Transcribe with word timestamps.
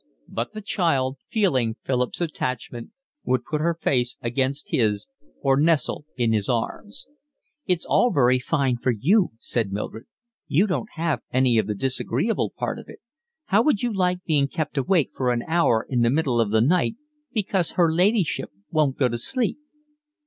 But 0.27 0.53
the 0.53 0.63
child, 0.63 1.17
feeling 1.29 1.75
Philip's 1.83 2.21
attachment, 2.21 2.89
would 3.23 3.45
put 3.45 3.61
her 3.61 3.75
face 3.79 4.17
against 4.19 4.71
his 4.71 5.07
or 5.41 5.57
nestle 5.59 6.07
in 6.17 6.33
his 6.33 6.49
arms. 6.49 7.05
"It's 7.67 7.85
all 7.85 8.09
very 8.11 8.39
fine 8.39 8.77
for 8.77 8.89
you," 8.89 9.33
said 9.37 9.71
Mildred. 9.71 10.05
"You 10.47 10.65
don't 10.65 10.89
have 10.93 11.21
any 11.31 11.59
of 11.59 11.67
the 11.67 11.75
disagreeable 11.75 12.49
part 12.49 12.79
of 12.79 12.89
it. 12.89 12.97
How 13.45 13.61
would 13.61 13.83
you 13.83 13.93
like 13.93 14.23
being 14.23 14.47
kept 14.47 14.75
awake 14.75 15.11
for 15.15 15.31
an 15.31 15.43
hour 15.47 15.85
in 15.87 16.01
the 16.01 16.09
middle 16.09 16.41
of 16.41 16.49
the 16.49 16.61
night 16.61 16.95
because 17.31 17.73
her 17.73 17.93
ladyship 17.93 18.49
wouldn't 18.71 18.97
go 18.97 19.07
to 19.07 19.19
sleep?" 19.19 19.59